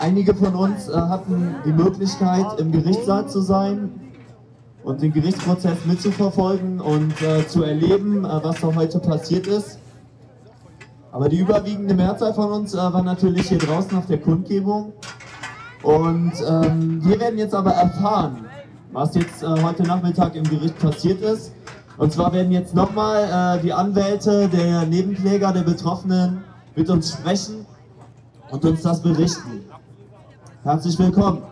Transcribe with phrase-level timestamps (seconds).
[0.00, 3.90] Einige von uns äh, hatten die Möglichkeit, im Gerichtssaal zu sein
[4.82, 9.78] und den Gerichtsprozess mitzuverfolgen und äh, zu erleben, äh, was da heute passiert ist.
[11.12, 14.94] Aber die überwiegende Mehrzahl von uns äh, war natürlich hier draußen auf der Kundgebung.
[15.82, 18.46] Und ähm, wir werden jetzt aber erfahren,
[18.92, 21.52] was jetzt äh, heute Nachmittag im Gericht passiert ist.
[21.98, 26.42] Und zwar werden jetzt nochmal äh, die Anwälte der Nebenkläger, der Betroffenen
[26.74, 27.66] mit uns sprechen
[28.50, 29.60] und uns das berichten.
[30.62, 31.42] Herzlich willkommen.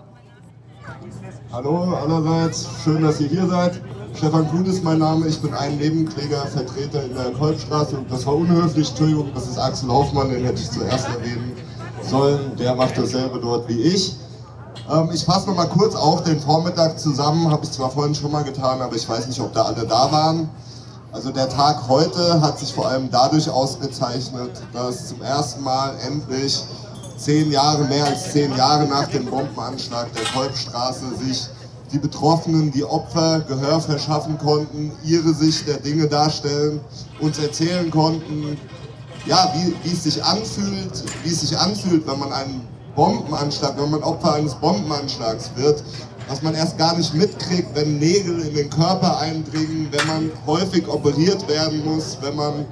[1.51, 3.81] Hallo allerseits, schön, dass ihr hier seid.
[4.15, 8.35] Stefan Kuhn ist mein Name, ich bin ein Nebenklägervertreter in der Kolbstraße und das war
[8.35, 11.55] unhöflich, Entschuldigung, das ist Axel Hoffmann, den hätte ich zuerst erwähnen
[12.03, 14.15] sollen, der macht dasselbe dort wie ich.
[14.93, 18.45] Ähm, ich fasse nochmal kurz auch den Vormittag zusammen, habe ich zwar vorhin schon mal
[18.45, 20.51] getan, aber ich weiß nicht, ob da alle da waren.
[21.13, 26.63] Also der Tag heute hat sich vor allem dadurch ausgezeichnet, dass zum ersten Mal endlich
[27.19, 31.49] zehn Jahre, mehr als zehn Jahre nach dem Bombenanschlag der Kolbstraße sich
[31.93, 36.81] die Betroffenen, die Opfer Gehör verschaffen konnten, ihre Sicht der Dinge darstellen,
[37.21, 38.59] uns erzählen konnten,
[39.27, 43.91] ja, wie, wie es sich anfühlt, wie es sich anfühlt, wenn man einen Bombenanschlag, wenn
[43.91, 45.83] man Opfer eines Bombenanschlags wird,
[46.29, 50.87] was man erst gar nicht mitkriegt, wenn Nägel in den Körper eindringen, wenn man häufig
[50.89, 52.67] operiert werden muss, wenn man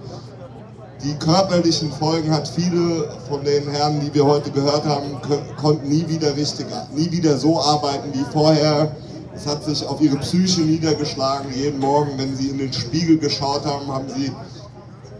[1.02, 2.48] die körperlichen Folgen hat.
[2.48, 5.20] Viele von den Herren, die wir heute gehört haben,
[5.56, 8.94] konnten nie wieder richtig, nie wieder so arbeiten wie vorher.
[9.34, 11.52] Es hat sich auf ihre Psyche niedergeschlagen.
[11.54, 14.32] Jeden Morgen, wenn sie in den Spiegel geschaut haben, haben sie,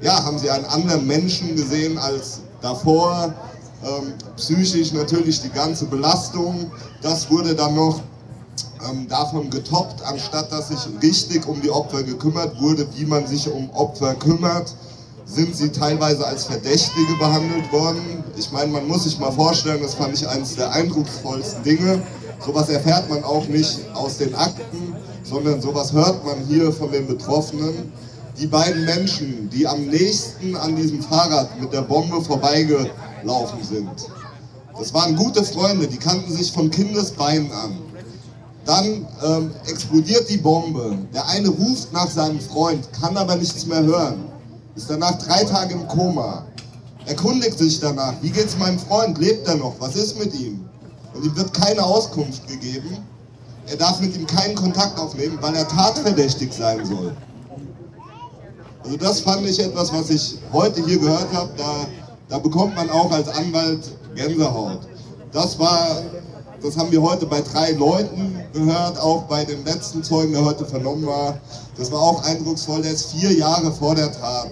[0.01, 3.35] ja, haben sie einen anderen Menschen gesehen als davor.
[3.85, 6.71] Ähm, psychisch natürlich die ganze Belastung.
[7.03, 8.01] Das wurde dann noch
[8.91, 13.53] ähm, davon getoppt, anstatt dass sich richtig um die Opfer gekümmert wurde, wie man sich
[13.53, 14.75] um Opfer kümmert
[15.27, 18.25] sind sie teilweise als Verdächtige behandelt worden.
[18.37, 22.01] Ich meine, man muss sich mal vorstellen, das fand ich eines der eindrucksvollsten Dinge.
[22.45, 27.07] Sowas erfährt man auch nicht aus den Akten, sondern sowas hört man hier von den
[27.07, 27.93] Betroffenen.
[28.39, 33.91] Die beiden Menschen, die am nächsten an diesem Fahrrad mit der Bombe vorbeigelaufen sind,
[34.79, 37.79] das waren gute Freunde, die kannten sich von Kindesbeinen an.
[38.67, 40.98] Dann ähm, explodiert die Bombe.
[41.15, 44.36] Der eine ruft nach seinem Freund, kann aber nichts mehr hören
[44.77, 46.45] ist danach drei Tage im Koma,
[47.07, 50.69] erkundigt sich danach, wie geht's meinem Freund, lebt er noch, was ist mit ihm?
[51.14, 52.98] Und ihm wird keine Auskunft gegeben.
[53.69, 57.17] Er darf mit ihm keinen Kontakt aufnehmen, weil er tatverdächtig sein soll.
[58.85, 61.51] Also das fand ich etwas, was ich heute hier gehört habe.
[61.57, 61.86] Da,
[62.29, 63.81] da bekommt man auch als Anwalt
[64.15, 64.81] Gänsehaut.
[65.33, 66.03] Das war,
[66.62, 70.64] das haben wir heute bei drei Leuten gehört, auch bei dem letzten Zeugen, der heute
[70.64, 71.39] vernommen war.
[71.77, 72.83] Das war auch eindrucksvoll.
[72.83, 74.50] Der ist vier Jahre vor der Tat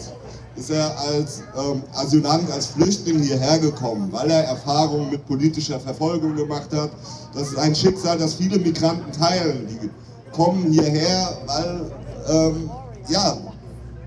[0.56, 6.37] ist er als ähm, Asylant, als Flüchtling hierher gekommen, weil er Erfahrungen mit politischer Verfolgung
[6.37, 6.91] gemacht hat.
[7.34, 9.66] Das ist ein Schicksal, das viele Migranten teilen.
[9.69, 9.91] Die
[10.31, 11.91] kommen hierher, weil,
[12.28, 12.71] ähm,
[13.09, 13.36] ja,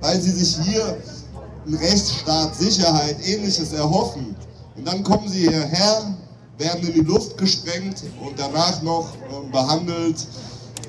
[0.02, 0.98] weil sie sich hier
[1.66, 4.36] einen Rechtsstaat, Sicherheit, ähnliches erhoffen.
[4.78, 6.17] Und dann kommen sie hierher,
[6.58, 10.16] werden in die Luft gesprengt und danach noch äh, behandelt,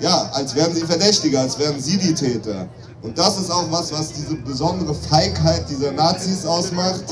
[0.01, 2.69] ja, als wären sie Verdächtige, als wären sie die Täter.
[3.03, 7.05] Und das ist auch was, was diese besondere Feigheit dieser Nazis ausmacht.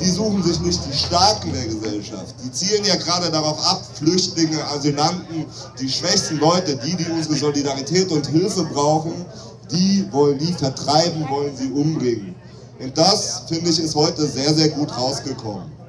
[0.00, 2.34] Die suchen sich nicht die Starken der Gesellschaft.
[2.44, 5.46] Die zielen ja gerade darauf ab, Flüchtlinge, Asylanten,
[5.78, 9.24] die schwächsten Leute, die, die unsere Solidarität und Hilfe brauchen,
[9.70, 12.34] die wollen die vertreiben, wollen sie umbringen.
[12.80, 15.83] Und das, finde ich, ist heute sehr, sehr gut rausgekommen.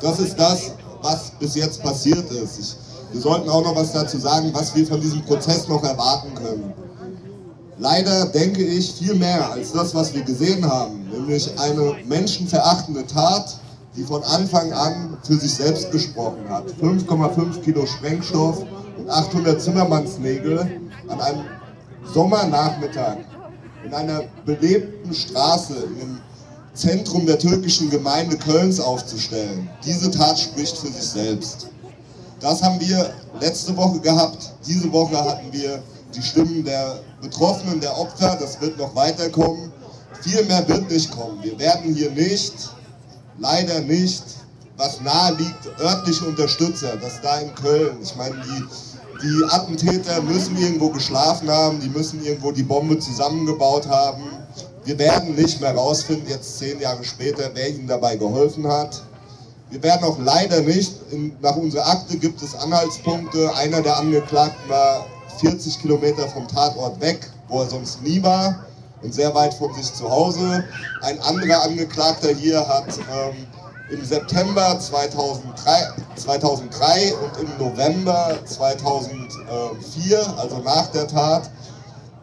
[0.00, 0.72] Das ist das,
[1.02, 2.58] was bis jetzt passiert ist.
[2.58, 2.76] Ich,
[3.12, 6.74] wir sollten auch noch was dazu sagen, was wir von diesem Prozess noch erwarten können
[7.78, 13.58] leider denke ich viel mehr als das, was wir gesehen haben, nämlich eine menschenverachtende Tat,
[13.96, 16.66] die von Anfang an für sich selbst gesprochen hat.
[16.80, 18.64] 5,5 Kilo Sprengstoff
[18.96, 21.44] und 800 Zimmermannsnägel an einem
[22.12, 23.18] Sommernachmittag
[23.84, 26.20] in einer belebten Straße im
[26.78, 29.68] Zentrum der türkischen Gemeinde Kölns aufzustellen.
[29.84, 31.66] Diese Tat spricht für sich selbst.
[32.38, 34.52] Das haben wir letzte Woche gehabt.
[34.64, 35.82] Diese Woche hatten wir
[36.14, 39.72] die Stimmen der Betroffenen, der Opfer, das wird noch weiterkommen.
[40.22, 41.42] Viel mehr wird nicht kommen.
[41.42, 42.54] Wir werden hier nicht,
[43.38, 44.22] leider nicht,
[44.76, 47.98] was nahe liegt, örtliche Unterstützer, das da in Köln.
[48.00, 48.64] Ich meine, die,
[49.20, 54.22] die Attentäter müssen irgendwo geschlafen haben, die müssen irgendwo die Bombe zusammengebaut haben.
[54.88, 59.02] Wir werden nicht mehr rausfinden, jetzt zehn Jahre später, wer ihnen dabei geholfen hat.
[59.68, 63.54] Wir werden auch leider nicht, in, nach unserer Akte gibt es Anhaltspunkte.
[63.54, 65.04] Einer der Angeklagten war
[65.40, 68.64] 40 Kilometer vom Tatort weg, wo er sonst nie war
[69.02, 70.64] und sehr weit von sich zu Hause.
[71.02, 73.46] Ein anderer Angeklagter hier hat ähm,
[73.90, 75.70] im September 2003,
[76.16, 81.50] 2003 und im November 2004, also nach der Tat,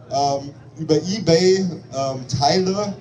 [0.10, 2.94] ähm, über eBay ähm, Teile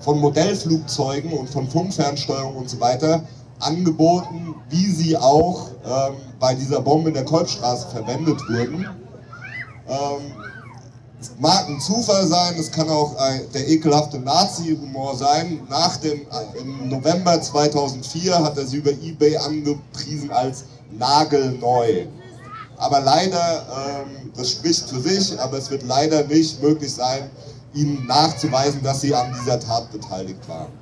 [0.00, 3.22] von Modellflugzeugen und von Funkfernsteuerung und so weiter
[3.60, 8.86] angeboten, wie sie auch ähm, bei dieser Bombe in der Kolbstraße verwendet wurden.
[9.88, 10.32] Ähm,
[11.20, 15.60] es mag ein Zufall sein, es kann auch ein, der ekelhafte Nazi-Humor sein.
[15.70, 22.06] Nach dem, äh, Im November 2004 hat er sie über Ebay angepriesen als nagelneu.
[22.76, 27.30] Aber leider, ähm, das spricht für sich, aber es wird leider nicht möglich sein,
[27.72, 30.72] ihnen nachzuweisen, dass sie an dieser Tat beteiligt waren.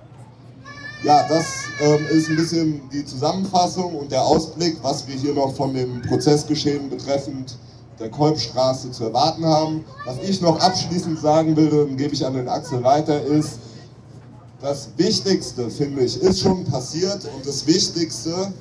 [1.03, 1.45] Ja, das
[1.81, 6.01] ähm, ist ein bisschen die Zusammenfassung und der Ausblick, was wir hier noch von dem
[6.03, 7.57] Prozessgeschehen betreffend
[7.99, 9.85] der Kolbstraße zu erwarten haben.
[10.05, 13.59] Was ich noch abschließend sagen will, dann gebe ich an den Axel weiter, ist,
[14.61, 18.53] das Wichtigste, finde ich, ist schon passiert und das Wichtigste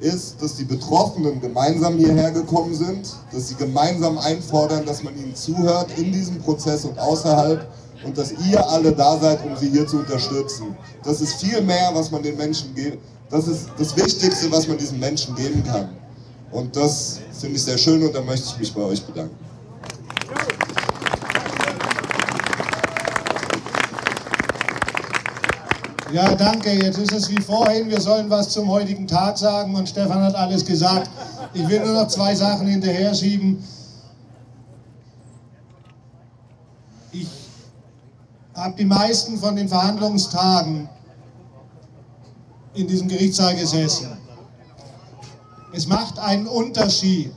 [0.00, 5.34] ist, dass die Betroffenen gemeinsam hierher gekommen sind, dass sie gemeinsam einfordern, dass man ihnen
[5.34, 7.66] zuhört in diesem Prozess und außerhalb
[8.04, 10.76] und dass ihr alle da seid, um sie hier zu unterstützen.
[11.02, 12.98] Das ist viel mehr, was man den Menschen gibt.
[13.28, 15.88] Das ist das Wichtigste, was man diesen Menschen geben kann.
[16.50, 19.47] Und das finde ich sehr schön und da möchte ich mich bei euch bedanken.
[26.12, 26.72] Ja, danke.
[26.72, 30.34] Jetzt ist es wie vorhin, wir sollen was zum heutigen Tag sagen und Stefan hat
[30.34, 31.10] alles gesagt.
[31.52, 33.62] Ich will nur noch zwei Sachen hinterher schieben.
[37.12, 37.28] Ich
[38.54, 40.88] habe die meisten von den Verhandlungstagen
[42.72, 44.16] in diesem Gerichtssaal gesessen.
[45.74, 47.34] Es macht einen Unterschied,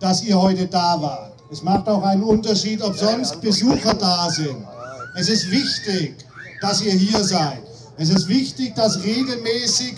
[0.00, 1.34] dass ihr heute da wart.
[1.50, 4.66] Es macht auch einen Unterschied, ob sonst Besucher da sind.
[5.14, 6.24] Es ist wichtig,
[6.62, 7.67] dass ihr hier seid.
[8.00, 9.96] Es ist wichtig, dass regelmäßig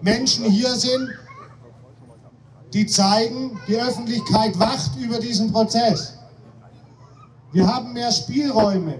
[0.00, 1.08] Menschen hier sind,
[2.72, 6.14] die zeigen, die Öffentlichkeit wacht über diesen Prozess.
[7.52, 8.98] Wir haben mehr Spielräume.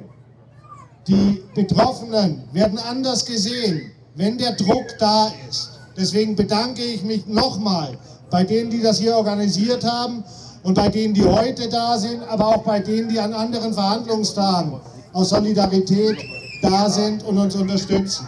[1.08, 5.70] Die Betroffenen werden anders gesehen, wenn der Druck da ist.
[5.96, 7.98] Deswegen bedanke ich mich nochmal
[8.31, 10.22] bei denen, die das hier organisiert haben
[10.62, 14.81] und bei denen, die heute da sind, aber auch bei denen, die an anderen Verhandlungstagen
[15.12, 16.16] aus Solidarität
[16.64, 18.26] da sind und uns unterstützen.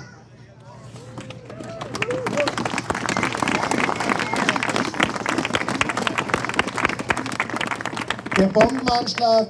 [8.36, 9.48] Der Bombenanschlag,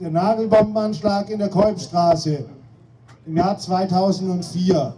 [0.00, 2.46] der Nagelbombenanschlag in der Kolbstraße
[3.26, 4.94] im Jahr 2004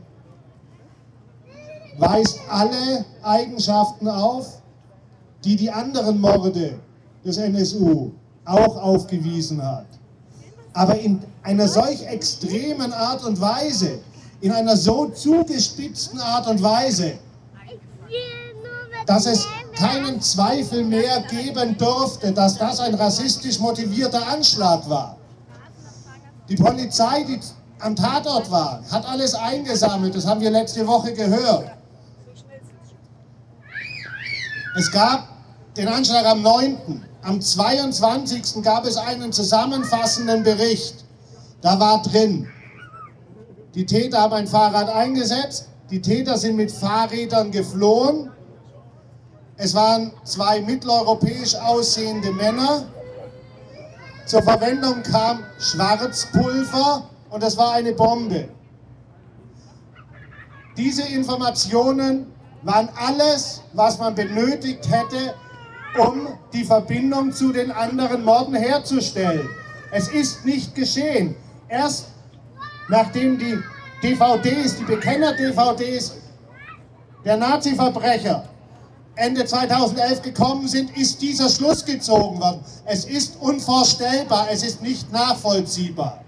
[1.99, 4.63] weist alle Eigenschaften auf,
[5.43, 6.79] die die anderen Morde
[7.25, 8.13] des NSU
[8.45, 9.98] auch aufgewiesen hat
[10.79, 13.99] aber in einer solch extremen Art und Weise,
[14.41, 17.15] in einer so zugespitzten Art und Weise,
[19.05, 19.45] dass es
[19.75, 25.17] keinen Zweifel mehr geben durfte, dass das ein rassistisch motivierter Anschlag war.
[26.49, 27.41] Die Polizei, die
[27.81, 31.73] am Tatort war, hat alles eingesammelt, das haben wir letzte Woche gehört.
[34.77, 35.29] Es gab
[35.77, 37.08] den Anschlag am 9.
[37.23, 38.63] Am 22.
[38.63, 41.05] gab es einen zusammenfassenden Bericht.
[41.61, 42.49] Da war drin,
[43.75, 48.31] die Täter haben ein Fahrrad eingesetzt, die Täter sind mit Fahrrädern geflohen.
[49.57, 52.85] Es waren zwei mitteleuropäisch aussehende Männer.
[54.27, 58.49] Zur Verwendung kam Schwarzpulver und es war eine Bombe.
[60.77, 62.33] Diese Informationen
[62.63, 65.35] waren alles, was man benötigt hätte,
[65.99, 69.49] um die Verbindung zu den anderen Morden herzustellen.
[69.91, 71.35] Es ist nicht geschehen.
[71.69, 72.07] Erst
[72.89, 73.59] nachdem die
[74.03, 76.15] DVDs, die Bekenner-DVDs
[77.25, 78.45] der Nazi-Verbrecher
[79.19, 82.61] Ende 2011 gekommen sind, ist dieser Schluss gezogen worden.
[82.85, 86.23] Es ist unvorstellbar, es ist nicht nachvollziehbar.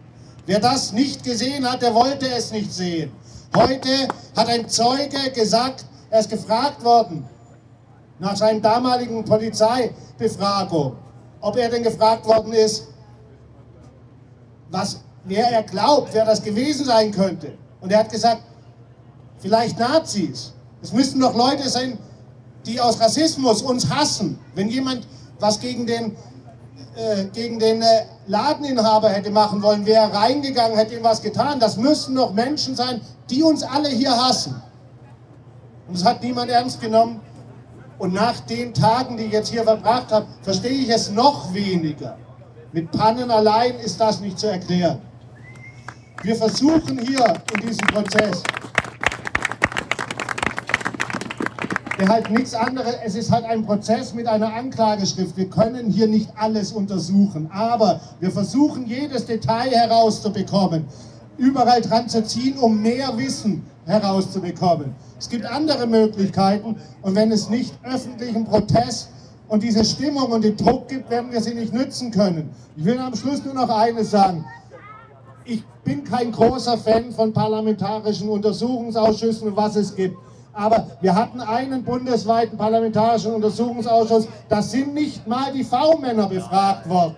[0.46, 3.12] Wer das nicht gesehen hat, der wollte es nicht sehen.
[3.54, 7.24] Heute hat ein Zeuge gesagt, er ist gefragt worden,
[8.20, 10.96] nach seinem damaligen Polizeibefragung,
[11.40, 12.86] ob er denn gefragt worden ist,
[14.70, 17.54] was, wer er glaubt, wer das gewesen sein könnte.
[17.80, 18.42] Und er hat gesagt,
[19.38, 20.52] vielleicht Nazis.
[20.82, 21.98] Es müssten doch Leute sein,
[22.66, 24.38] die aus Rassismus uns hassen.
[24.54, 25.06] Wenn jemand
[25.38, 26.16] was gegen den,
[26.94, 31.58] äh, gegen den äh, Ladeninhaber hätte machen wollen, wäre reingegangen, hätte ihm was getan.
[31.58, 33.00] Das müssten doch Menschen sein,
[33.30, 34.62] die uns alle hier hassen.
[35.88, 37.20] Und das hat niemand ernst genommen.
[38.00, 42.16] Und nach den Tagen, die ich jetzt hier verbracht habe, verstehe ich es noch weniger.
[42.72, 45.02] Mit Pannen allein ist das nicht zu erklären.
[46.22, 48.42] Wir versuchen hier in diesem Prozess,
[51.98, 55.36] der halt nichts anderes, es ist halt ein Prozess mit einer Anklageschrift.
[55.36, 60.86] Wir können hier nicht alles untersuchen, aber wir versuchen jedes Detail herauszubekommen,
[61.36, 64.94] überall dran zu ziehen, um mehr Wissen herauszubekommen.
[65.18, 69.10] Es gibt andere Möglichkeiten und wenn es nicht öffentlichen Protest
[69.48, 72.50] und diese Stimmung und den Druck gibt, werden wir sie nicht nützen können.
[72.76, 74.44] Ich will am Schluss nur noch eines sagen.
[75.44, 80.16] Ich bin kein großer Fan von parlamentarischen Untersuchungsausschüssen und was es gibt.
[80.52, 87.16] Aber wir hatten einen bundesweiten parlamentarischen Untersuchungsausschuss, da sind nicht mal die V-Männer befragt worden.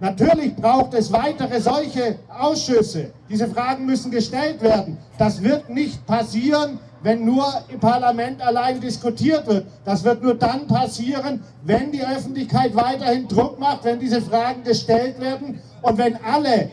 [0.00, 3.12] Natürlich braucht es weitere solche Ausschüsse.
[3.28, 4.98] Diese Fragen müssen gestellt werden.
[5.18, 9.66] Das wird nicht passieren, wenn nur im Parlament allein diskutiert wird.
[9.84, 15.20] Das wird nur dann passieren, wenn die Öffentlichkeit weiterhin Druck macht, wenn diese Fragen gestellt
[15.20, 16.70] werden und wenn alle,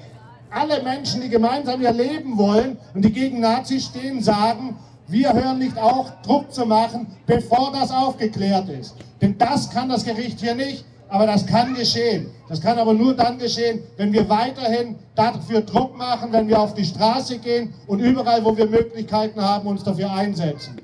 [0.49, 5.59] alle Menschen, die gemeinsam ihr Leben wollen und die gegen Nazis stehen, sagen, wir hören
[5.59, 8.95] nicht auf, Druck zu machen, bevor das aufgeklärt ist.
[9.21, 10.85] Denn das kann das Gericht hier nicht.
[11.11, 12.31] Aber das kann geschehen.
[12.47, 16.73] Das kann aber nur dann geschehen, wenn wir weiterhin dafür Druck machen, wenn wir auf
[16.73, 20.77] die Straße gehen und überall, wo wir Möglichkeiten haben, uns dafür einsetzen.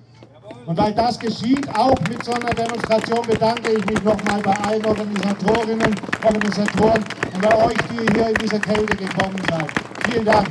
[0.66, 4.86] Und weil das geschieht, auch mit so einer Demonstration, bedanke ich mich nochmal bei allen
[4.86, 10.12] Organisatorinnen, Organisatoren und bei euch, die hier in diese Kälte gekommen seid.
[10.12, 10.48] Vielen Dank.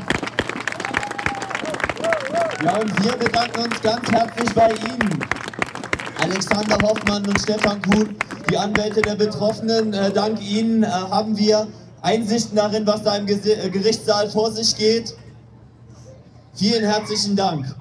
[2.65, 5.21] Ja, und wir bedanken uns ganz herzlich bei Ihnen,
[6.23, 8.17] Alexander Hoffmann und Stefan Kuhn
[8.51, 9.93] die Anwälte der Betroffenen.
[9.93, 11.67] Äh, dank Ihnen äh, haben wir
[12.03, 15.15] Einsichten darin, was da im Gerichtssaal vor sich geht.
[16.55, 17.75] Vielen herzlichen Dank.